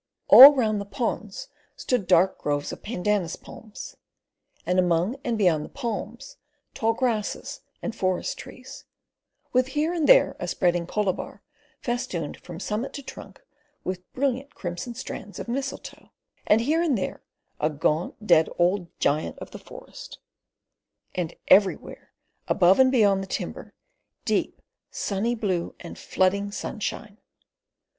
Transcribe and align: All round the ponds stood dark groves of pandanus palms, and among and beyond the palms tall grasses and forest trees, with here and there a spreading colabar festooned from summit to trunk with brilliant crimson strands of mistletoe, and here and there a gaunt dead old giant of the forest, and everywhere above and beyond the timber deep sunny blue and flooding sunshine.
All 0.29 0.55
round 0.55 0.81
the 0.81 0.85
ponds 0.87 1.47
stood 1.75 2.07
dark 2.07 2.39
groves 2.39 2.71
of 2.71 2.81
pandanus 2.81 3.35
palms, 3.35 3.97
and 4.65 4.79
among 4.79 5.17
and 5.23 5.37
beyond 5.37 5.63
the 5.63 5.69
palms 5.69 6.37
tall 6.73 6.93
grasses 6.93 7.61
and 7.83 7.95
forest 7.95 8.35
trees, 8.39 8.85
with 9.53 9.67
here 9.77 9.93
and 9.93 10.09
there 10.09 10.35
a 10.39 10.47
spreading 10.47 10.87
colabar 10.87 11.43
festooned 11.81 12.37
from 12.37 12.59
summit 12.59 12.93
to 12.93 13.03
trunk 13.03 13.43
with 13.83 14.11
brilliant 14.13 14.55
crimson 14.55 14.95
strands 14.95 15.37
of 15.37 15.47
mistletoe, 15.47 16.09
and 16.47 16.61
here 16.61 16.81
and 16.81 16.97
there 16.97 17.21
a 17.59 17.69
gaunt 17.69 18.25
dead 18.25 18.49
old 18.57 18.87
giant 18.99 19.37
of 19.37 19.51
the 19.51 19.59
forest, 19.59 20.17
and 21.13 21.35
everywhere 21.47 22.11
above 22.47 22.79
and 22.79 22.91
beyond 22.91 23.21
the 23.21 23.27
timber 23.27 23.75
deep 24.25 24.63
sunny 24.89 25.35
blue 25.35 25.75
and 25.79 25.99
flooding 25.99 26.51
sunshine. 26.51 27.19